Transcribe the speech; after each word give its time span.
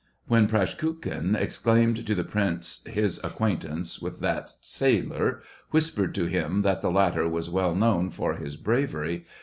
When 0.25 0.47
Praskukhin, 0.47 1.35
explaining 1.35 1.93
to 2.03 2.15
the 2.15 2.23
prince 2.23 2.83
his 2.87 3.19
acquaintance 3.23 4.01
with 4.01 4.19
that 4.21 4.51
sailor^ 4.63 5.41
whispered 5.69 6.15
to 6.15 6.25
him 6.25 6.63
that 6.63 6.81
the 6.81 6.89
latter 6.89 7.29
was 7.29 7.51
well 7.51 7.75
known 7.75 8.09
for 8.09 8.33
his 8.33 8.55
bravery. 8.57 9.27